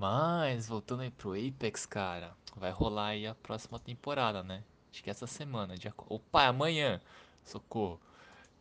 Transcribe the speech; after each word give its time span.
Mas, 0.00 0.66
voltando 0.66 1.02
aí 1.02 1.10
pro 1.10 1.34
Apex, 1.34 1.84
cara, 1.84 2.34
vai 2.56 2.70
rolar 2.70 3.08
aí 3.08 3.26
a 3.26 3.34
próxima 3.34 3.78
temporada, 3.78 4.42
né? 4.42 4.64
Acho 4.90 5.04
que 5.04 5.10
essa 5.10 5.26
semana, 5.26 5.76
dia... 5.76 5.92
Opa, 6.08 6.44
é 6.44 6.46
amanhã! 6.46 7.02
Socorro. 7.44 8.00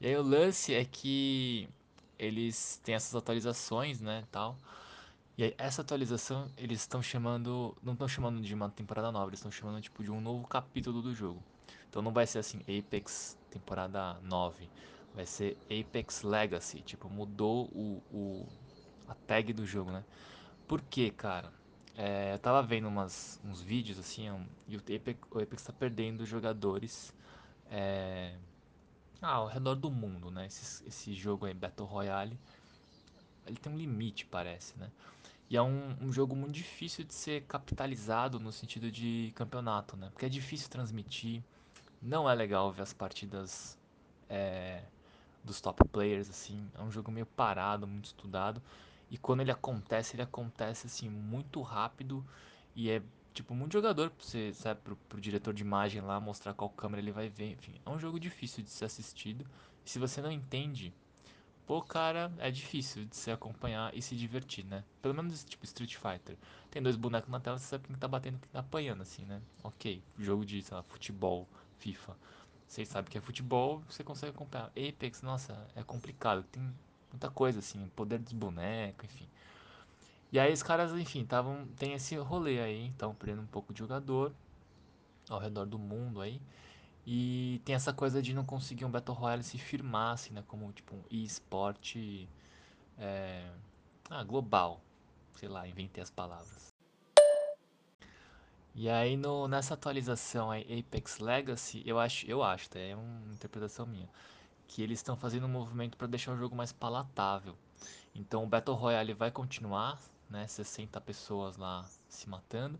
E 0.01 0.07
aí 0.07 0.17
o 0.17 0.21
lance 0.21 0.73
é 0.73 0.83
que 0.83 1.69
eles 2.17 2.81
têm 2.83 2.93
essas 2.93 3.15
atualizações, 3.15 4.01
né, 4.01 4.25
tal. 4.29 4.57
E 5.37 5.45
aí 5.45 5.55
essa 5.57 5.81
atualização 5.81 6.51
eles 6.57 6.81
estão 6.81 7.01
chamando, 7.01 7.73
não 7.81 7.93
estão 7.93 8.07
chamando 8.09 8.41
de 8.41 8.53
uma 8.53 8.69
temporada 8.69 9.09
nova, 9.09 9.29
eles 9.29 9.39
estão 9.39 9.49
chamando 9.51 9.81
tipo 9.81 10.03
de 10.03 10.11
um 10.11 10.19
novo 10.19 10.45
capítulo 10.45 11.01
do 11.01 11.15
jogo. 11.15 11.41
Então 11.89 12.01
não 12.01 12.11
vai 12.11 12.27
ser 12.27 12.39
assim 12.39 12.59
Apex 12.63 13.37
temporada 13.49 14.19
9, 14.23 14.69
vai 15.15 15.25
ser 15.25 15.57
Apex 15.71 16.21
Legacy, 16.21 16.81
tipo 16.81 17.09
mudou 17.09 17.67
o, 17.67 18.03
o 18.11 18.45
a 19.07 19.15
tag 19.15 19.53
do 19.53 19.65
jogo, 19.65 19.89
né? 19.89 20.03
Por 20.69 20.83
quê, 20.83 21.09
cara? 21.09 21.51
É, 21.97 22.35
eu 22.35 22.37
tava 22.37 22.61
vendo 22.61 22.87
umas, 22.87 23.41
uns 23.43 23.59
vídeos 23.59 23.97
assim, 23.97 24.29
um, 24.29 24.45
e 24.67 24.77
o 24.77 24.79
Apex, 24.79 25.19
o 25.31 25.39
Apex 25.39 25.63
tá 25.63 25.73
perdendo 25.73 26.23
jogadores 26.27 27.11
é, 27.71 28.35
ao 29.19 29.47
redor 29.47 29.73
do 29.73 29.89
mundo, 29.89 30.29
né? 30.29 30.45
Esse, 30.45 30.87
esse 30.87 31.13
jogo 31.15 31.47
aí, 31.47 31.55
Battle 31.55 31.87
Royale, 31.87 32.37
ele 33.47 33.57
tem 33.57 33.73
um 33.73 33.77
limite, 33.77 34.27
parece, 34.27 34.77
né? 34.77 34.91
E 35.49 35.57
é 35.57 35.61
um, 35.63 35.97
um 35.99 36.11
jogo 36.11 36.35
muito 36.35 36.53
difícil 36.53 37.03
de 37.03 37.15
ser 37.15 37.45
capitalizado 37.47 38.39
no 38.39 38.51
sentido 38.51 38.91
de 38.91 39.31
campeonato, 39.35 39.97
né? 39.97 40.09
Porque 40.11 40.27
é 40.27 40.29
difícil 40.29 40.69
transmitir, 40.69 41.41
não 41.99 42.29
é 42.29 42.35
legal 42.35 42.71
ver 42.71 42.83
as 42.83 42.93
partidas 42.93 43.75
é, 44.29 44.83
dos 45.43 45.59
top 45.61 45.83
players, 45.87 46.29
assim. 46.29 46.69
É 46.77 46.81
um 46.83 46.91
jogo 46.91 47.11
meio 47.11 47.25
parado, 47.25 47.87
muito 47.87 48.05
estudado. 48.05 48.61
E 49.09 49.17
quando 49.17 49.41
ele 49.41 49.51
acontece, 49.51 50.15
ele 50.15 50.23
acontece, 50.23 50.87
assim, 50.87 51.09
muito 51.09 51.61
rápido. 51.61 52.25
E 52.75 52.89
é, 52.89 53.01
tipo, 53.33 53.53
muito 53.55 53.73
jogador 53.73 54.09
pra 54.09 54.25
você, 54.25 54.53
sabe, 54.53 54.81
pro, 54.81 54.95
pro 54.95 55.21
diretor 55.21 55.53
de 55.53 55.63
imagem 55.63 56.01
lá 56.01 56.19
mostrar 56.19 56.53
qual 56.53 56.69
câmera 56.69 57.01
ele 57.01 57.11
vai 57.11 57.29
ver. 57.29 57.51
Enfim, 57.53 57.73
é 57.85 57.89
um 57.89 57.99
jogo 57.99 58.19
difícil 58.19 58.63
de 58.63 58.69
ser 58.69 58.85
assistido. 58.85 59.45
E 59.85 59.89
se 59.89 59.99
você 59.99 60.21
não 60.21 60.31
entende 60.31 60.93
Pô, 61.69 61.83
cara, 61.83 62.31
é 62.39 62.49
difícil 62.49 63.05
de 63.05 63.15
se 63.15 63.29
acompanhar 63.29 63.95
e 63.95 64.01
se 64.01 64.15
divertir, 64.15 64.65
né? 64.65 64.83
Pelo 65.03 65.13
menos 65.13 65.43
tipo 65.43 65.63
Street 65.65 65.97
Fighter. 65.97 66.35
Tem 66.71 66.81
dois 66.81 66.95
bonecos 66.95 67.29
na 67.29 67.39
tela, 67.39 67.59
você 67.59 67.67
sabe 67.67 67.85
quem 67.85 67.95
tá 67.95 68.07
batendo 68.07 68.39
quem 68.39 68.49
tá 68.49 68.61
apanhando, 68.61 69.03
assim, 69.03 69.23
né? 69.25 69.39
Ok, 69.63 70.01
jogo 70.17 70.43
de, 70.43 70.63
sei 70.63 70.75
lá, 70.75 70.81
futebol, 70.81 71.47
FIFA. 71.77 72.17
Você 72.65 72.83
sabe 72.85 73.11
que 73.11 73.19
é 73.19 73.21
futebol, 73.21 73.83
você 73.87 74.03
consegue 74.03 74.31
acompanhar. 74.31 74.71
Apex, 74.71 75.21
nossa, 75.21 75.67
é 75.75 75.83
complicado. 75.83 76.41
Tem 76.51 76.73
muita 77.11 77.29
coisa, 77.29 77.59
assim, 77.59 77.87
poder 77.95 78.19
dos 78.19 78.33
bonecos, 78.33 79.05
enfim. 79.05 79.27
E 80.31 80.39
aí 80.39 80.53
os 80.53 80.61
caras, 80.63 80.91
enfim, 80.93 81.21
estavam. 81.21 81.67
Tem 81.77 81.93
esse 81.93 82.15
rolê 82.17 82.59
aí, 82.59 82.87
estavam 82.89 83.15
perdendo 83.15 83.41
um 83.41 83.47
pouco 83.47 83.73
de 83.73 83.79
jogador 83.79 84.31
ao 85.29 85.39
redor 85.39 85.65
do 85.65 85.79
mundo 85.79 86.21
aí. 86.21 86.39
E 87.05 87.61
tem 87.65 87.75
essa 87.75 87.91
coisa 87.91 88.21
de 88.21 88.33
não 88.33 88.45
conseguir 88.45 88.85
um 88.85 88.91
Battle 88.91 89.17
Royale 89.17 89.43
se 89.43 89.57
firmar, 89.57 90.13
assim, 90.13 90.33
né? 90.33 90.43
Como 90.47 90.71
tipo 90.71 90.95
um 90.95 91.03
e-sport 91.09 91.95
é, 92.97 93.49
ah, 94.09 94.23
global. 94.23 94.81
Sei 95.35 95.49
lá, 95.49 95.67
inventei 95.67 96.03
as 96.03 96.11
palavras. 96.11 96.69
E 98.75 98.87
aí 98.89 99.17
no, 99.17 99.47
nessa 99.47 99.73
atualização 99.73 100.51
aí, 100.51 100.79
Apex 100.79 101.19
Legacy, 101.19 101.83
eu 101.85 101.99
acho, 101.99 102.25
eu 102.27 102.43
acho, 102.43 102.69
tá? 102.69 102.79
é 102.79 102.95
uma 102.95 103.33
interpretação 103.33 103.85
minha, 103.85 104.07
que 104.69 104.83
eles 104.83 104.99
estão 104.99 105.17
fazendo 105.17 105.47
um 105.47 105.49
movimento 105.49 105.97
para 105.97 106.05
deixar 106.05 106.31
o 106.31 106.37
jogo 106.37 106.55
mais 106.55 106.71
palatável. 106.71 107.57
Então 108.13 108.43
o 108.43 108.47
Battle 108.47 108.77
Royale 108.77 109.13
vai 109.15 109.31
continuar, 109.31 109.99
né? 110.29 110.47
60 110.47 111.01
pessoas 111.01 111.57
lá 111.57 111.83
se 112.07 112.29
matando, 112.29 112.79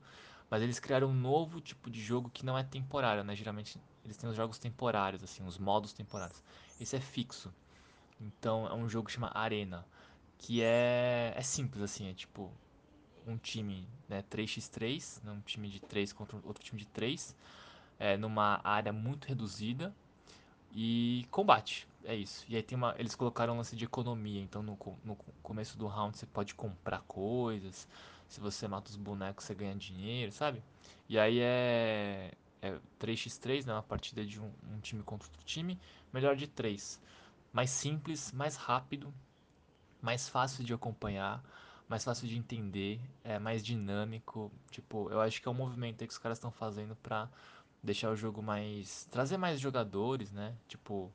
mas 0.51 0.61
eles 0.61 0.79
criaram 0.79 1.07
um 1.09 1.13
novo 1.13 1.59
tipo 1.59 1.89
de 1.89 1.99
jogo 1.99 2.29
que 2.29 2.45
não 2.45 2.55
é 2.55 2.63
temporário, 2.63 3.23
né? 3.23 3.35
Geralmente 3.35 3.79
eles 4.05 4.15
têm 4.17 4.29
os 4.29 4.35
jogos 4.35 4.59
temporários, 4.59 5.23
assim, 5.23 5.43
os 5.43 5.57
modos 5.57 5.91
temporários. 5.91 6.43
Esse 6.79 6.95
é 6.95 6.99
fixo. 6.99 7.51
Então 8.21 8.67
é 8.67 8.73
um 8.75 8.87
jogo 8.87 9.07
que 9.07 9.13
chama 9.13 9.31
Arena, 9.33 9.83
que 10.37 10.61
é 10.61 11.33
é 11.35 11.41
simples 11.41 11.81
assim, 11.81 12.07
é 12.07 12.13
tipo 12.13 12.51
um 13.25 13.35
time, 13.35 13.87
né, 14.07 14.23
3x3, 14.29 15.23
né, 15.23 15.31
um 15.31 15.41
time 15.41 15.69
de 15.69 15.79
3 15.79 16.13
contra 16.13 16.37
outro 16.43 16.63
time 16.63 16.79
de 16.79 16.87
3, 16.87 17.35
é, 17.99 18.15
numa 18.15 18.61
área 18.63 18.93
muito 18.93 19.25
reduzida 19.25 19.93
e 20.71 21.25
combate. 21.31 21.87
É 22.03 22.15
isso. 22.15 22.45
E 22.47 22.55
aí 22.55 22.63
tem 22.63 22.77
uma, 22.77 22.95
eles 22.97 23.15
colocaram 23.15 23.53
um 23.53 23.57
lance 23.57 23.75
de 23.75 23.85
economia, 23.85 24.41
então 24.41 24.63
no, 24.63 24.77
no 25.03 25.15
começo 25.43 25.77
do 25.77 25.87
round 25.87 26.17
você 26.17 26.25
pode 26.25 26.55
comprar 26.55 27.01
coisas, 27.01 27.87
se 28.27 28.39
você 28.39 28.67
mata 28.67 28.89
os 28.89 28.95
bonecos 28.95 29.45
você 29.45 29.53
ganha 29.53 29.75
dinheiro, 29.75 30.31
sabe? 30.31 30.63
E 31.07 31.19
aí 31.19 31.39
é, 31.39 32.31
é 32.61 32.79
3x3, 32.99 33.65
né, 33.65 33.73
uma 33.73 33.83
partida 33.83 34.25
de 34.25 34.39
um, 34.39 34.51
um 34.71 34.79
time 34.79 35.03
contra 35.03 35.27
outro 35.27 35.43
time, 35.43 35.79
melhor 36.13 36.35
de 36.35 36.47
3. 36.47 37.01
Mais 37.51 37.69
simples, 37.69 38.31
mais 38.31 38.55
rápido, 38.55 39.13
mais 40.01 40.29
fácil 40.29 40.63
de 40.63 40.73
acompanhar, 40.73 41.43
mais 41.87 42.03
fácil 42.03 42.27
de 42.27 42.37
entender, 42.37 43.01
é 43.23 43.39
mais 43.39 43.63
dinâmico. 43.65 44.51
Tipo, 44.69 45.09
eu 45.09 45.19
acho 45.19 45.41
que 45.41 45.47
é 45.47 45.51
um 45.51 45.55
movimento 45.55 46.05
que 46.05 46.11
os 46.13 46.17
caras 46.17 46.37
estão 46.37 46.51
fazendo 46.51 46.95
pra 46.97 47.27
deixar 47.83 48.09
o 48.11 48.15
jogo 48.15 48.41
mais. 48.41 49.07
trazer 49.11 49.37
mais 49.37 49.59
jogadores, 49.59 50.31
né? 50.31 50.55
Tipo, 50.67 51.11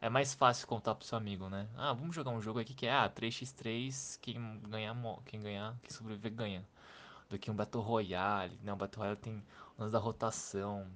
é 0.00 0.08
mais 0.08 0.34
fácil 0.34 0.66
contar 0.66 0.94
pro 0.94 1.06
seu 1.06 1.18
amigo, 1.18 1.48
né? 1.48 1.68
Ah, 1.76 1.92
vamos 1.92 2.14
jogar 2.14 2.30
um 2.30 2.40
jogo 2.42 2.58
aqui 2.60 2.74
que 2.74 2.86
é 2.86 2.92
ah, 2.92 3.08
3x3, 3.08 4.18
quem 4.20 4.60
ganhar, 4.68 4.96
quem 5.24 5.42
ganhar, 5.42 5.76
quem 5.82 5.90
sobreviver 5.90 6.32
ganha. 6.32 6.64
Do 7.28 7.38
que 7.38 7.50
um 7.50 7.54
Battle 7.54 7.82
Royale, 7.82 8.58
né? 8.62 8.72
O 8.72 8.76
Battle 8.76 9.00
Royale 9.00 9.18
tem 9.20 9.42
o 9.78 9.86
da 9.88 9.98
rotação, 9.98 10.86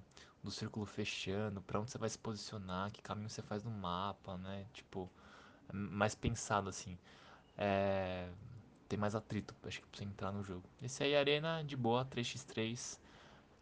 do 0.43 0.51
círculo 0.51 0.87
fechando, 0.87 1.61
pra 1.63 1.81
onde 1.81 1.91
você 1.91 1.99
vai 1.99 2.09
se 2.09 2.19
posicionar, 2.19 2.91
que 2.93 3.03
caminho 3.03 3.29
você 3.29 3.43
faz 3.43 3.63
no 3.65 3.71
mapa, 3.71 4.37
né? 4.39 4.67
Tipo, 4.73 5.11
é 5.69 5.73
mais 5.75 6.15
pensado 6.15 6.69
assim 6.69 6.97
é, 7.61 8.27
tem 8.89 8.99
mais 8.99 9.15
atrito, 9.15 9.55
acho 9.65 9.81
que 9.81 9.87
pra 9.87 9.99
você 9.99 10.05
entrar 10.05 10.33
no 10.33 10.43
jogo. 10.43 10.65
Esse 10.83 11.05
aí, 11.05 11.15
Arena, 11.15 11.63
de 11.63 11.77
boa, 11.77 12.05
3x3. 12.07 12.99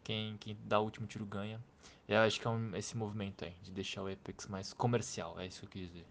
Quem, 0.09 0.37
quem 0.39 0.57
dá 0.63 0.79
o 0.79 0.85
último 0.85 1.05
tiro 1.05 1.23
ganha. 1.23 1.63
Eu 2.07 2.17
acho 2.21 2.41
que 2.41 2.47
é 2.47 2.49
um, 2.49 2.75
esse 2.75 2.97
movimento 2.97 3.45
aí, 3.45 3.53
de 3.61 3.69
deixar 3.69 4.01
o 4.01 4.11
Apex 4.11 4.47
mais 4.47 4.73
comercial, 4.73 5.39
é 5.39 5.45
isso 5.45 5.59
que 5.59 5.65
eu 5.67 5.69
quis 5.69 5.87
dizer. 5.87 6.07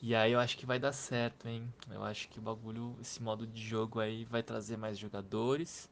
E 0.00 0.14
aí 0.14 0.30
eu 0.30 0.38
acho 0.38 0.56
que 0.56 0.64
vai 0.64 0.78
dar 0.78 0.92
certo, 0.92 1.48
hein? 1.48 1.68
Eu 1.90 2.04
acho 2.04 2.28
que 2.28 2.38
o 2.38 2.42
bagulho, 2.42 2.96
esse 3.00 3.20
modo 3.20 3.44
de 3.44 3.60
jogo 3.60 3.98
aí 3.98 4.24
vai 4.24 4.40
trazer 4.40 4.76
mais 4.76 4.96
jogadores. 4.96 5.90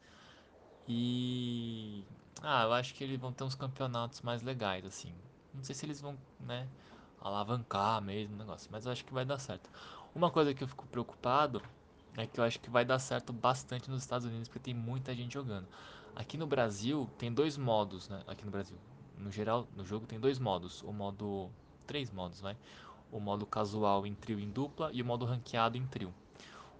E. 0.86 2.04
Ah, 2.40 2.62
eu 2.62 2.72
acho 2.72 2.94
que 2.94 3.02
eles 3.02 3.18
vão 3.18 3.32
ter 3.32 3.42
uns 3.42 3.56
campeonatos 3.56 4.20
mais 4.20 4.40
legais, 4.40 4.86
assim. 4.86 5.12
Não 5.52 5.64
sei 5.64 5.74
se 5.74 5.84
eles 5.84 6.00
vão, 6.00 6.16
né, 6.38 6.68
alavancar 7.20 8.00
mesmo 8.00 8.36
o 8.36 8.38
negócio, 8.38 8.68
mas 8.70 8.86
eu 8.86 8.92
acho 8.92 9.04
que 9.04 9.12
vai 9.12 9.24
dar 9.24 9.40
certo. 9.40 9.68
Uma 10.14 10.30
coisa 10.30 10.54
que 10.54 10.62
eu 10.62 10.68
fico 10.68 10.86
preocupado 10.86 11.60
é 12.16 12.26
que 12.26 12.38
eu 12.38 12.44
acho 12.44 12.60
que 12.60 12.68
vai 12.68 12.84
dar 12.84 12.98
certo 12.98 13.32
bastante 13.32 13.90
nos 13.90 14.02
Estados 14.02 14.26
Unidos, 14.26 14.48
porque 14.48 14.58
tem 14.58 14.74
muita 14.74 15.14
gente 15.14 15.32
jogando. 15.32 15.66
Aqui 16.14 16.36
no 16.36 16.46
Brasil 16.46 17.08
tem 17.16 17.32
dois 17.32 17.56
modos, 17.56 18.08
né? 18.08 18.22
Aqui 18.26 18.44
no 18.44 18.50
Brasil. 18.50 18.76
No 19.16 19.30
geral, 19.30 19.66
no 19.74 19.84
jogo 19.84 20.06
tem 20.06 20.20
dois 20.20 20.38
modos. 20.38 20.82
O 20.82 20.92
modo. 20.92 21.50
Três 21.86 22.10
modos, 22.10 22.40
vai. 22.40 22.56
O 23.10 23.18
modo 23.18 23.46
casual 23.46 24.06
em 24.06 24.14
trio 24.14 24.38
em 24.38 24.50
dupla 24.50 24.90
e 24.92 25.00
o 25.00 25.04
modo 25.04 25.24
ranqueado 25.24 25.76
em 25.76 25.86
trio. 25.86 26.12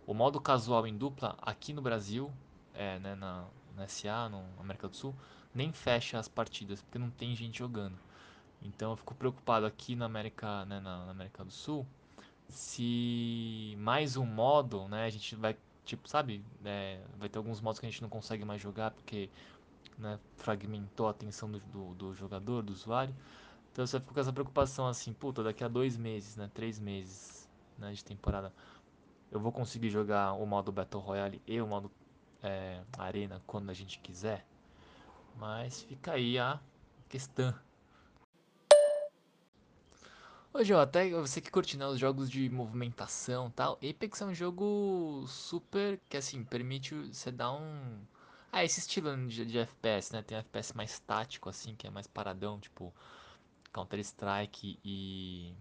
O 0.06 0.14
modo 0.14 0.40
casual 0.40 0.86
em 0.86 0.96
dupla, 0.96 1.36
aqui 1.40 1.72
no 1.72 1.80
Brasil, 1.80 2.30
é, 2.74 2.98
né, 2.98 3.14
na, 3.14 3.44
na 3.76 3.86
SA, 3.86 4.28
na 4.28 4.44
América 4.58 4.88
do 4.88 4.96
Sul, 4.96 5.14
nem 5.54 5.72
fecha 5.72 6.18
as 6.18 6.28
partidas, 6.28 6.82
porque 6.82 6.98
não 6.98 7.10
tem 7.10 7.34
gente 7.34 7.58
jogando. 7.58 7.98
Então 8.60 8.90
eu 8.90 8.96
fico 8.96 9.14
preocupado 9.14 9.66
aqui 9.66 9.94
na 9.94 10.06
América, 10.06 10.64
né, 10.64 10.80
na, 10.80 11.04
na 11.06 11.10
América 11.10 11.44
do 11.44 11.50
Sul, 11.50 11.86
se 12.52 13.74
mais 13.78 14.16
um 14.16 14.26
modo, 14.26 14.88
né, 14.88 15.04
a 15.04 15.10
gente 15.10 15.34
vai, 15.34 15.56
tipo, 15.84 16.08
sabe, 16.08 16.44
é, 16.64 17.00
vai 17.18 17.28
ter 17.28 17.38
alguns 17.38 17.60
modos 17.60 17.80
que 17.80 17.86
a 17.86 17.90
gente 17.90 18.02
não 18.02 18.08
consegue 18.08 18.44
mais 18.44 18.60
jogar 18.60 18.90
porque 18.90 19.30
né, 19.98 20.18
fragmentou 20.36 21.06
a 21.08 21.10
atenção 21.10 21.50
do, 21.50 21.58
do, 21.60 21.94
do 21.94 22.14
jogador, 22.14 22.62
do 22.62 22.72
usuário. 22.72 23.14
Então 23.72 23.86
você 23.86 23.98
fica 23.98 24.12
com 24.12 24.20
essa 24.20 24.32
preocupação 24.32 24.86
assim, 24.86 25.12
puta, 25.12 25.42
daqui 25.42 25.64
a 25.64 25.68
dois 25.68 25.96
meses, 25.96 26.36
né, 26.36 26.50
três 26.52 26.78
meses 26.78 27.48
né, 27.78 27.92
de 27.92 28.04
temporada, 28.04 28.52
eu 29.30 29.40
vou 29.40 29.50
conseguir 29.50 29.90
jogar 29.90 30.34
o 30.34 30.46
modo 30.46 30.70
Battle 30.70 31.02
Royale 31.02 31.40
e 31.46 31.60
o 31.60 31.66
modo 31.66 31.90
é, 32.42 32.82
Arena 32.98 33.42
quando 33.46 33.70
a 33.70 33.74
gente 33.74 33.98
quiser. 33.98 34.44
Mas 35.38 35.82
fica 35.82 36.12
aí 36.12 36.38
a 36.38 36.60
questão. 37.08 37.54
Ô, 40.54 40.62
João, 40.62 40.80
até 40.80 41.08
você 41.10 41.40
que 41.40 41.50
curte 41.50 41.76
né, 41.78 41.86
os 41.86 41.98
jogos 41.98 42.30
de 42.30 42.48
movimentação 42.50 43.48
e 43.48 43.50
tal, 43.52 43.72
Apex 43.82 44.20
é 44.20 44.26
um 44.26 44.34
jogo 44.34 45.24
super 45.26 45.98
que 46.08 46.16
assim 46.16 46.44
permite 46.44 46.94
você 46.94 47.30
dar 47.32 47.52
um. 47.52 47.98
Ah, 48.52 48.62
esse 48.64 48.80
estilo 48.80 49.16
de, 49.26 49.46
de 49.46 49.58
FPS, 49.58 50.12
né? 50.12 50.22
Tem 50.22 50.36
FPS 50.38 50.76
mais 50.76 50.98
tático, 51.00 51.48
assim, 51.48 51.74
que 51.74 51.86
é 51.86 51.90
mais 51.90 52.06
paradão, 52.06 52.60
tipo 52.60 52.92
Counter-Strike 53.72 54.78
e. 54.84 55.54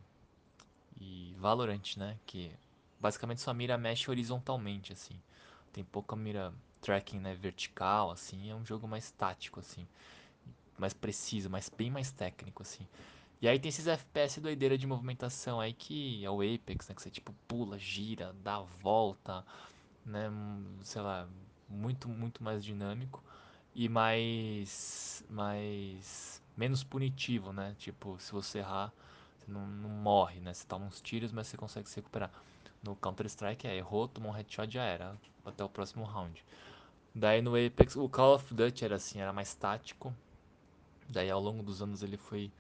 e 0.99 1.35
Valorant, 1.39 1.97
né? 1.97 2.17
Que 2.25 2.51
basicamente 2.99 3.41
sua 3.41 3.53
mira 3.53 3.77
mexe 3.77 4.09
horizontalmente, 4.09 4.93
assim. 4.93 5.15
Tem 5.73 5.83
pouca 5.83 6.15
mira 6.15 6.53
tracking, 6.81 7.19
né, 7.19 7.33
vertical, 7.35 8.11
assim. 8.11 8.49
É 8.49 8.55
um 8.55 8.65
jogo 8.65 8.87
mais 8.87 9.11
tático, 9.11 9.59
assim. 9.59 9.87
Mais 10.77 10.93
preciso, 10.93 11.49
mais, 11.49 11.69
bem 11.69 11.91
mais 11.91 12.11
técnico, 12.11 12.61
assim. 12.63 12.87
E 13.41 13.47
aí 13.47 13.59
tem 13.59 13.69
esses 13.69 13.87
FPS 13.87 14.39
doideira 14.39 14.77
de 14.77 14.85
movimentação 14.85 15.59
aí 15.59 15.73
que 15.73 16.23
é 16.23 16.29
o 16.29 16.41
Apex, 16.41 16.87
né? 16.87 16.95
Que 16.95 17.01
você 17.01 17.09
tipo 17.09 17.33
pula, 17.47 17.77
gira, 17.79 18.33
dá 18.43 18.57
a 18.57 18.61
volta, 18.61 19.43
né? 20.05 20.29
Sei 20.83 21.01
lá, 21.01 21.27
muito, 21.67 22.07
muito 22.07 22.43
mais 22.43 22.63
dinâmico 22.63 23.23
e 23.75 23.89
mais, 23.89 25.23
mais 25.29 26.41
menos 26.55 26.83
punitivo, 26.83 27.51
né? 27.51 27.75
Tipo, 27.79 28.17
se 28.19 28.31
você 28.31 28.59
errar, 28.59 28.93
você 29.39 29.51
não, 29.51 29.65
não 29.67 29.89
morre, 29.89 30.39
né? 30.39 30.53
Você 30.53 30.65
toma 30.67 30.85
uns 30.85 31.01
tiros, 31.01 31.31
mas 31.31 31.47
você 31.47 31.57
consegue 31.57 31.89
se 31.89 31.95
recuperar. 31.95 32.31
No 32.83 32.95
Counter 32.95 33.25
Strike 33.27 33.67
é 33.67 33.75
errou, 33.77 34.07
tomou 34.07 34.31
um 34.31 34.35
headshot 34.35 34.71
já 34.71 34.83
era, 34.83 35.15
até 35.45 35.63
o 35.63 35.69
próximo 35.69 36.03
round. 36.05 36.43
Daí 37.15 37.41
no 37.41 37.55
Apex, 37.55 37.95
o 37.95 38.09
Call 38.09 38.35
of 38.35 38.53
Duty 38.53 38.85
era 38.85 38.95
assim, 38.95 39.19
era 39.19 39.33
mais 39.33 39.53
tático. 39.55 40.13
Daí 41.09 41.29
ao 41.29 41.41
longo 41.41 41.63
dos 41.63 41.81
anos 41.81 42.03
ele 42.03 42.17
foi 42.17 42.51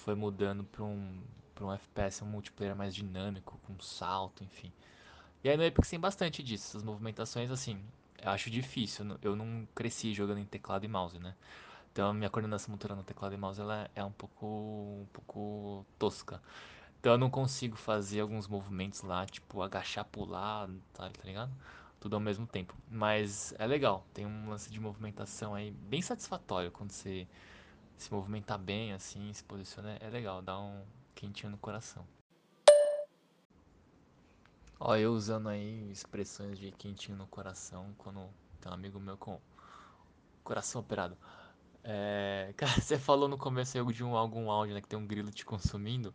foi 0.00 0.14
mudando 0.14 0.64
para 0.64 0.82
um 0.84 1.20
para 1.54 1.66
um 1.66 1.72
FPS, 1.72 2.24
um 2.24 2.26
multiplayer 2.26 2.74
mais 2.74 2.94
dinâmico, 2.94 3.60
com 3.66 3.78
salto, 3.80 4.42
enfim. 4.42 4.72
E 5.44 5.48
aí 5.48 5.56
no 5.58 5.66
Apex 5.66 5.90
tem 5.90 6.00
bastante 6.00 6.42
disso, 6.42 6.68
essas 6.68 6.82
movimentações 6.82 7.50
assim, 7.50 7.82
eu 8.22 8.30
acho 8.30 8.50
difícil, 8.50 9.18
eu 9.22 9.36
não 9.36 9.68
cresci 9.74 10.14
jogando 10.14 10.38
em 10.38 10.44
teclado 10.46 10.84
e 10.84 10.88
mouse, 10.88 11.18
né? 11.18 11.34
Então 11.92 12.08
a 12.08 12.14
minha 12.14 12.30
coordenação 12.30 12.72
motora 12.72 12.94
no 12.94 13.02
teclado 13.02 13.34
e 13.34 13.36
mouse 13.36 13.60
ela 13.60 13.90
é 13.94 14.02
um 14.04 14.12
pouco 14.12 14.46
um 14.46 15.06
pouco 15.12 15.84
tosca. 15.98 16.42
Então 16.98 17.12
eu 17.12 17.18
não 17.18 17.30
consigo 17.30 17.76
fazer 17.76 18.20
alguns 18.20 18.46
movimentos 18.48 19.02
lá, 19.02 19.26
tipo 19.26 19.62
agachar, 19.62 20.04
pular, 20.06 20.68
tá, 20.94 21.10
tá 21.10 21.24
ligado? 21.24 21.52
Tudo 21.98 22.14
ao 22.14 22.20
mesmo 22.20 22.46
tempo. 22.46 22.74
Mas 22.90 23.54
é 23.58 23.66
legal, 23.66 24.06
tem 24.14 24.26
um 24.26 24.48
lance 24.48 24.70
de 24.70 24.80
movimentação 24.80 25.54
aí 25.54 25.70
bem 25.72 26.00
satisfatório 26.02 26.70
quando 26.70 26.92
você 26.92 27.26
se 28.00 28.12
movimentar 28.12 28.58
bem, 28.58 28.94
assim, 28.94 29.30
se 29.32 29.44
posiciona, 29.44 29.96
é 30.00 30.08
legal, 30.08 30.40
dá 30.40 30.58
um 30.58 30.82
quentinho 31.14 31.50
no 31.52 31.58
coração. 31.58 32.06
Ó, 34.78 34.96
eu 34.96 35.12
usando 35.12 35.50
aí 35.50 35.90
expressões 35.92 36.58
de 36.58 36.70
quentinho 36.72 37.18
no 37.18 37.26
coração 37.26 37.94
quando 37.98 38.26
tem 38.58 38.70
um 38.70 38.74
amigo 38.74 38.98
meu 38.98 39.18
com 39.18 39.38
coração 40.42 40.80
operado. 40.80 41.14
É, 41.84 42.52
cara, 42.56 42.80
você 42.80 42.98
falou 42.98 43.28
no 43.28 43.36
começo 43.36 43.76
aí 43.76 43.92
de 43.92 44.02
um, 44.02 44.16
algum 44.16 44.50
áudio, 44.50 44.74
né, 44.74 44.80
que 44.80 44.88
tem 44.88 44.98
um 44.98 45.06
grilo 45.06 45.30
te 45.30 45.44
consumindo. 45.44 46.14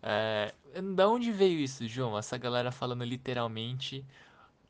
É, 0.00 0.54
da 0.94 1.08
onde 1.08 1.32
veio 1.32 1.58
isso, 1.58 1.88
João? 1.88 2.16
Essa 2.16 2.38
galera 2.38 2.70
falando 2.70 3.02
literalmente, 3.02 4.06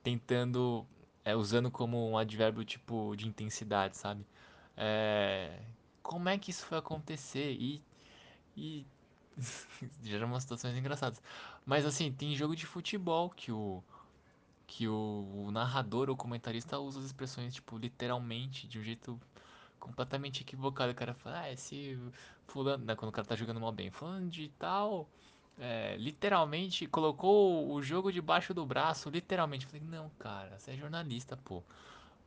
tentando, 0.02 0.86
é, 1.22 1.36
usando 1.36 1.70
como 1.70 2.08
um 2.10 2.16
advérbio 2.16 2.64
tipo 2.64 3.14
de 3.14 3.28
intensidade, 3.28 3.94
sabe? 3.98 4.26
É, 4.74 5.60
como 6.06 6.28
é 6.28 6.38
que 6.38 6.52
isso 6.52 6.64
foi 6.64 6.78
acontecer? 6.78 7.52
E, 7.52 7.82
e 8.56 8.86
geram 10.04 10.28
umas 10.28 10.44
situações 10.44 10.76
engraçadas. 10.76 11.20
Mas 11.66 11.84
assim, 11.84 12.12
tem 12.12 12.34
jogo 12.36 12.54
de 12.54 12.64
futebol 12.64 13.28
que 13.30 13.50
o 13.50 13.82
que 14.68 14.88
o, 14.88 15.46
o 15.46 15.50
narrador 15.52 16.10
ou 16.10 16.16
comentarista 16.16 16.78
usa 16.78 16.98
as 16.98 17.06
expressões 17.06 17.54
tipo 17.54 17.78
literalmente 17.78 18.66
de 18.66 18.78
um 18.80 18.82
jeito 18.82 19.20
completamente 19.80 20.42
equivocado. 20.42 20.92
O 20.92 20.94
cara 20.94 21.14
fala, 21.14 21.40
ah, 21.40 21.52
esse 21.52 21.98
fulano, 22.48 22.84
né, 22.84 22.94
quando 22.96 23.10
o 23.10 23.12
cara 23.12 23.26
tá 23.26 23.36
jogando 23.36 23.60
mal 23.60 23.72
bem, 23.72 23.90
fulano 23.90 24.28
de 24.28 24.48
tal, 24.58 25.08
é, 25.58 25.96
literalmente 25.98 26.86
colocou 26.86 27.72
o 27.72 27.82
jogo 27.82 28.12
debaixo 28.12 28.54
do 28.54 28.64
braço, 28.66 29.10
literalmente. 29.10 29.66
Falei, 29.66 29.82
não, 29.86 30.10
cara, 30.18 30.58
você 30.58 30.72
é 30.72 30.76
jornalista, 30.76 31.36
pô. 31.36 31.62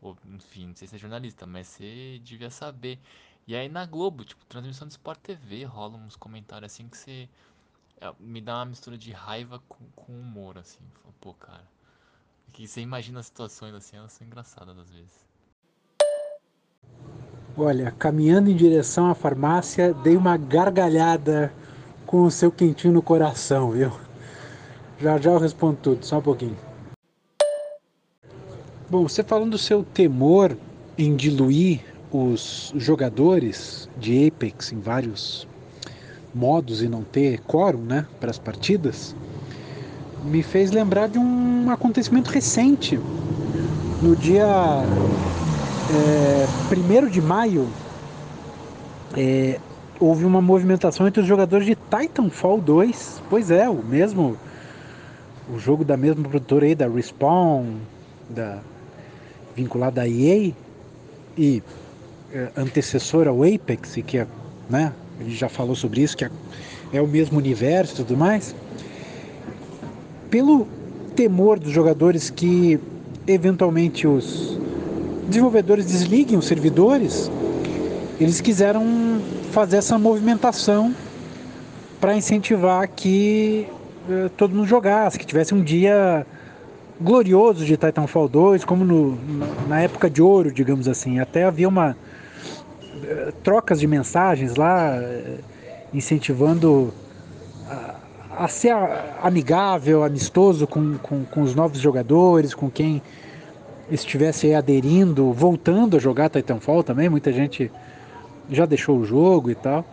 Ou, 0.02 0.18
enfim, 0.28 0.68
não 0.68 0.76
sei 0.76 0.88
se 0.88 0.96
é 0.96 1.00
jornalista, 1.00 1.46
mas 1.46 1.68
você 1.68 2.20
devia 2.24 2.50
saber. 2.50 3.00
E 3.50 3.56
aí 3.56 3.68
na 3.68 3.84
Globo, 3.84 4.24
tipo, 4.24 4.46
transmissão 4.46 4.88
de 4.88 4.94
Sport 4.94 5.22
TV, 5.22 5.64
rola 5.64 5.98
uns 5.98 6.16
comentários 6.16 6.72
assim 6.72 6.88
que 6.88 6.96
você. 6.96 7.28
é, 8.00 8.14
me 8.20 8.40
dá 8.40 8.58
uma 8.58 8.66
mistura 8.66 8.96
de 8.96 9.12
raiva 9.12 9.60
com, 9.68 9.84
com 9.96 10.14
humor, 10.14 10.60
assim. 10.60 10.78
Pô, 11.20 11.34
cara. 11.34 11.64
Que 12.54 12.68
você 12.68 12.80
imagina 12.80 13.20
as 13.20 13.26
situações 13.26 13.74
assim, 13.74 13.98
elas 13.98 14.12
são 14.12 14.28
engraçadas 14.28 14.78
às 14.78 14.92
vezes. 14.92 15.26
Olha, 17.58 17.90
caminhando 17.90 18.52
em 18.52 18.56
direção 18.56 19.10
à 19.10 19.16
farmácia, 19.16 19.96
dei 19.96 20.16
uma 20.16 20.38
gargalhada 20.38 21.52
com 22.06 22.26
o 22.26 22.30
seu 22.30 22.52
quentinho 22.52 22.94
no 22.94 23.02
coração, 23.02 23.72
viu? 23.72 23.92
Já 25.00 25.18
já 25.18 25.32
eu 25.32 25.40
respondo 25.40 25.80
tudo, 25.82 26.06
só 26.06 26.20
um 26.20 26.22
pouquinho. 26.22 26.58
Bom, 28.88 29.08
você 29.08 29.24
falando 29.24 29.54
do 29.54 29.58
seu 29.58 29.84
temor 29.84 30.56
em 30.96 31.16
diluir 31.16 31.89
os 32.12 32.74
jogadores 32.76 33.90
de 34.00 34.28
Apex 34.28 34.72
em 34.72 34.80
vários 34.80 35.48
modos 36.34 36.82
e 36.82 36.88
não 36.88 37.04
ter 37.04 37.40
quórum, 37.42 37.80
né, 37.80 38.06
para 38.20 38.30
as 38.30 38.40
partidas, 38.40 39.16
me 40.24 40.44
fez 40.44 40.72
lembrar 40.72 41.08
de 41.08 41.18
um 41.18 41.70
acontecimento 41.72 42.30
recente. 42.30 43.00
No 44.02 44.16
dia 44.16 44.46
é, 45.92 46.46
1 46.72 47.10
de 47.10 47.22
maio, 47.22 47.68
é, 49.18 49.60
houve 50.00 50.26
uma 50.26 50.42
movimentação 50.42 51.08
entre 51.08 51.22
os 51.22 51.28
jogadores 51.28 51.66
de 51.66 51.76
Titanfall 51.76 52.62
2. 52.62 53.22
Pois 53.30 53.52
é, 53.52 53.70
o 53.70 53.84
mesmo. 53.84 54.38
O 55.52 55.58
jogo 55.58 55.84
da 55.84 55.98
mesma 55.98 56.30
produtora 56.30 56.68
aí, 56.68 56.76
da 56.76 56.88
Respawn, 56.88 57.78
da, 58.30 58.60
vinculada 59.60 60.02
à 60.02 60.08
EA 60.08 60.54
e 61.38 61.62
é, 62.34 62.50
antecessora 62.56 63.30
ao 63.30 63.44
Apex, 63.44 63.96
que 64.06 64.18
é, 64.18 64.28
né, 64.70 64.94
gente 65.22 65.36
já 65.36 65.50
falou 65.50 65.76
sobre 65.76 66.02
isso, 66.02 66.16
que 66.16 66.26
é, 66.26 66.32
é 66.94 67.02
o 67.02 67.08
mesmo 67.08 67.38
universo 67.38 67.94
e 67.94 68.06
tudo 68.06 68.18
mais 68.18 68.56
pelo 70.30 70.68
temor 71.16 71.60
dos 71.60 71.72
jogadores 71.72 72.30
que 72.30 72.80
eventualmente 73.28 74.08
os 74.08 74.58
desenvolvedores 75.28 75.86
desliguem 75.86 76.38
os 76.38 76.46
servidores, 76.46 77.30
eles 78.20 78.42
quiseram 78.42 78.84
fazer 79.52 79.78
essa 79.78 79.98
movimentação 79.98 80.94
para 82.00 82.16
incentivar 82.16 82.88
que 82.88 83.68
uh, 84.08 84.30
todo 84.30 84.56
mundo 84.56 84.68
jogasse, 84.68 85.20
que 85.20 85.26
tivesse 85.26 85.54
um 85.54 85.62
dia 85.62 86.26
glorioso 87.00 87.66
de 87.66 87.78
Titanfall 87.78 88.28
2, 88.28 88.66
como 88.66 88.84
no, 88.84 89.18
na 89.68 89.82
época 89.82 90.10
de 90.10 90.22
ouro, 90.22 90.52
digamos 90.52 90.88
assim. 90.88 91.20
Até 91.20 91.44
havia 91.44 91.68
uma 91.68 91.96
trocas 93.44 93.80
de 93.80 93.88
mensagens 93.88 94.56
lá, 94.56 94.98
uh, 95.00 95.44
incentivando 95.94 96.94
a 98.40 98.48
ser 98.48 98.74
amigável, 99.22 100.02
amistoso 100.02 100.66
com, 100.66 100.98
com, 100.98 101.26
com 101.26 101.42
os 101.42 101.54
novos 101.54 101.80
jogadores, 101.80 102.54
com 102.54 102.70
quem 102.70 103.02
estivesse 103.92 104.54
aderindo, 104.54 105.34
voltando 105.34 105.98
a 105.98 106.00
jogar 106.00 106.30
Titanfall 106.30 106.82
também. 106.82 107.10
Muita 107.10 107.34
gente 107.34 107.70
já 108.50 108.66
deixou 108.66 108.98
o 108.98 109.06
jogo 109.06 109.52
e 109.52 109.56
tal. 109.56 109.84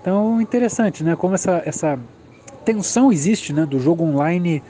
Então, 0.00 0.40
interessante, 0.40 1.04
né? 1.04 1.14
Como 1.14 1.34
essa, 1.34 1.62
essa 1.64 1.98
tensão 2.64 3.12
existe, 3.12 3.52
né? 3.52 3.66
Do 3.66 3.78
jogo 3.78 4.02
online 4.02 4.62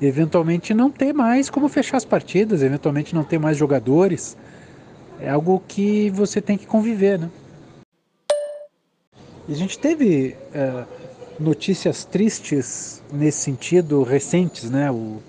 eventualmente 0.00 0.72
não 0.72 0.90
ter 0.90 1.12
mais 1.12 1.50
como 1.50 1.68
fechar 1.68 1.96
as 1.96 2.04
partidas, 2.04 2.62
eventualmente 2.62 3.14
não 3.14 3.24
ter 3.24 3.38
mais 3.38 3.58
jogadores. 3.58 4.36
É 5.20 5.30
algo 5.30 5.62
que 5.66 6.10
você 6.10 6.40
tem 6.40 6.56
que 6.56 6.66
conviver, 6.66 7.18
né? 7.18 7.28
E 9.48 9.52
a 9.52 9.56
gente 9.56 9.78
teve 9.78 10.36
é, 10.54 10.84
notícias 11.40 12.04
tristes 12.04 13.02
nesse 13.12 13.38
sentido 13.38 14.02
recentes, 14.02 14.70
né? 14.70 14.90
O, 14.90 15.20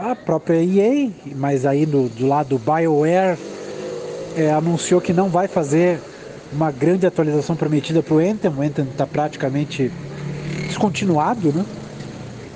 a 0.00 0.16
própria 0.16 0.62
EA, 0.62 1.10
mas 1.36 1.64
aí 1.64 1.86
do, 1.86 2.08
do 2.08 2.26
lado 2.26 2.50
do 2.50 2.58
BioWare 2.58 3.38
é, 4.36 4.50
anunciou 4.52 5.00
que 5.00 5.12
não 5.12 5.28
vai 5.28 5.48
fazer 5.48 6.00
uma 6.52 6.70
grande 6.70 7.06
atualização 7.06 7.56
prometida 7.56 8.02
para 8.02 8.14
o 8.14 8.18
Anthem. 8.18 8.50
O 8.50 8.60
Anthem 8.60 8.84
está 8.84 9.06
praticamente 9.06 9.90
descontinuado, 10.66 11.52
né? 11.52 11.64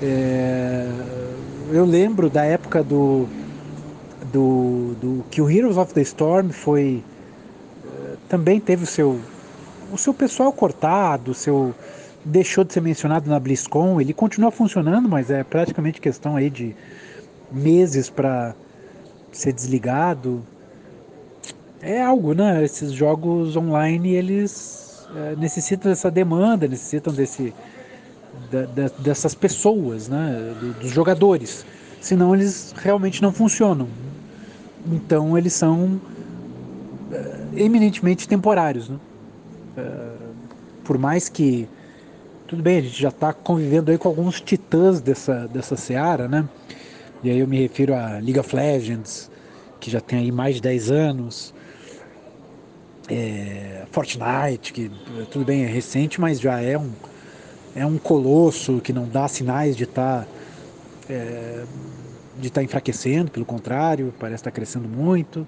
É, 0.01 0.87
eu 1.71 1.85
lembro 1.85 2.29
da 2.29 2.43
época 2.43 2.83
do, 2.83 3.27
do, 4.31 4.95
do 5.01 5.25
que 5.29 5.41
o 5.41 5.49
Heroes 5.49 5.77
of 5.77 5.93
the 5.93 6.01
Storm 6.01 6.49
foi 6.49 7.03
é, 7.85 8.15
também 8.27 8.59
teve 8.59 8.83
o 8.83 8.87
seu 8.87 9.19
o 9.91 9.97
seu 9.97 10.13
pessoal 10.13 10.53
cortado, 10.53 11.31
o 11.31 11.33
seu 11.33 11.73
deixou 12.23 12.63
de 12.63 12.73
ser 12.73 12.81
mencionado 12.81 13.29
na 13.29 13.39
BlizzCon, 13.39 13.99
ele 13.99 14.13
continua 14.13 14.51
funcionando, 14.51 15.07
mas 15.07 15.31
é 15.31 15.43
praticamente 15.43 15.99
questão 16.01 16.35
aí 16.35 16.49
de 16.49 16.75
meses 17.51 18.09
para 18.09 18.53
ser 19.31 19.53
desligado. 19.53 20.43
É 21.81 22.01
algo, 22.01 22.33
né? 22.33 22.63
Esses 22.63 22.91
jogos 22.91 23.55
online 23.55 24.13
eles 24.13 25.07
é, 25.15 25.35
necessitam 25.37 25.89
dessa 25.89 26.11
demanda, 26.11 26.67
necessitam 26.67 27.13
desse 27.13 27.53
de, 28.51 28.67
de, 28.67 29.01
dessas 29.01 29.33
pessoas, 29.33 30.07
né, 30.07 30.55
dos 30.81 30.91
jogadores. 30.91 31.65
Senão 32.01 32.35
eles 32.35 32.73
realmente 32.77 33.21
não 33.21 33.31
funcionam. 33.31 33.87
Então 34.91 35.37
eles 35.37 35.53
são 35.53 35.99
é, 37.11 37.63
eminentemente 37.63 38.27
temporários. 38.27 38.89
Né? 38.89 38.97
É, 39.77 40.09
por 40.83 40.97
mais 40.97 41.29
que. 41.29 41.67
Tudo 42.47 42.63
bem, 42.63 42.79
a 42.79 42.81
gente 42.81 42.99
já 42.99 43.09
está 43.09 43.31
convivendo 43.31 43.91
aí 43.91 43.97
com 43.97 44.07
alguns 44.07 44.41
titãs 44.41 44.99
dessa, 44.99 45.47
dessa 45.47 45.77
seara, 45.77 46.27
né? 46.27 46.49
E 47.23 47.29
aí 47.29 47.37
eu 47.37 47.47
me 47.47 47.59
refiro 47.59 47.93
a 47.93 48.13
League 48.13 48.39
of 48.39 48.55
Legends, 48.55 49.29
que 49.79 49.91
já 49.91 50.01
tem 50.01 50.19
aí 50.19 50.31
mais 50.31 50.55
de 50.55 50.61
10 50.63 50.91
anos. 50.91 51.53
É, 53.07 53.83
Fortnite, 53.91 54.73
que 54.73 54.89
tudo 55.29 55.45
bem, 55.45 55.63
é 55.63 55.67
recente, 55.67 56.19
mas 56.19 56.39
já 56.39 56.59
é 56.59 56.77
um, 56.77 56.89
é 57.75 57.85
um 57.85 57.97
colosso 57.97 58.79
que 58.81 58.93
não 58.93 59.07
dá 59.07 59.27
sinais 59.27 59.75
de 59.75 59.83
estar 59.83 60.23
tá, 60.23 60.27
é, 61.09 61.63
de 62.39 62.47
estar 62.47 62.61
tá 62.61 62.65
enfraquecendo, 62.65 63.31
pelo 63.31 63.45
contrário, 63.45 64.13
parece 64.19 64.41
estar 64.41 64.51
tá 64.51 64.55
crescendo 64.55 64.87
muito. 64.87 65.47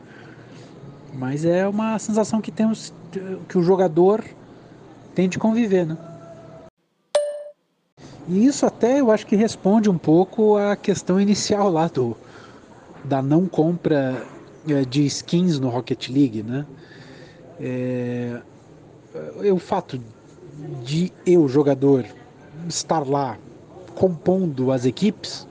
Mas 1.13 1.43
é 1.45 1.67
uma 1.67 1.97
sensação 1.99 2.41
que 2.41 2.51
temos 2.51 2.93
que 3.49 3.57
o 3.57 3.63
jogador 3.63 4.23
tem 5.13 5.27
de 5.27 5.37
conviver, 5.37 5.85
né? 5.85 5.97
E 8.27 8.45
isso 8.45 8.65
até 8.65 9.01
eu 9.01 9.11
acho 9.11 9.25
que 9.25 9.35
responde 9.35 9.89
um 9.89 9.97
pouco 9.97 10.55
à 10.55 10.75
questão 10.75 11.19
inicial 11.19 11.69
lá 11.69 11.87
do 11.87 12.15
da 13.03 13.21
não 13.21 13.47
compra 13.47 14.23
é, 14.67 14.85
de 14.85 15.05
skins 15.07 15.59
no 15.59 15.69
Rocket 15.69 16.09
League, 16.09 16.43
né? 16.43 16.65
É, 17.59 18.39
é, 19.43 19.51
o 19.51 19.57
fato 19.57 19.99
de 20.83 21.11
eu, 21.25 21.47
jogador, 21.47 22.05
estar 22.69 23.07
lá 23.07 23.37
compondo 23.95 24.71
as 24.71 24.85
equipes, 24.85 25.47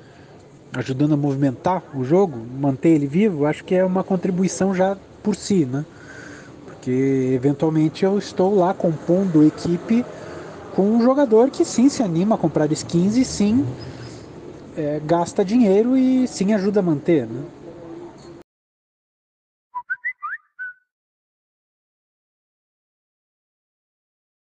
ajudando 0.72 1.14
a 1.14 1.16
movimentar 1.16 1.82
o 1.94 2.04
jogo, 2.04 2.38
manter 2.58 2.90
ele 2.90 3.06
vivo, 3.06 3.46
acho 3.46 3.64
que 3.64 3.74
é 3.74 3.84
uma 3.84 4.04
contribuição 4.04 4.74
já 4.74 4.96
por 5.22 5.34
si, 5.34 5.64
né? 5.64 5.84
Porque 6.66 7.32
eventualmente 7.34 8.04
eu 8.04 8.18
estou 8.18 8.54
lá 8.54 8.72
compondo 8.72 9.44
equipe 9.44 10.04
com 10.74 10.82
um 10.82 11.02
jogador 11.02 11.50
que 11.50 11.64
sim 11.64 11.88
se 11.88 12.02
anima 12.02 12.36
a 12.36 12.38
comprar 12.38 12.70
skins 12.72 13.16
e 13.16 13.24
sim 13.24 13.66
é, 14.76 15.00
gasta 15.04 15.44
dinheiro 15.44 15.96
e 15.96 16.26
sim 16.26 16.52
ajuda 16.54 16.80
a 16.80 16.82
manter, 16.82 17.26
né? 17.26 17.42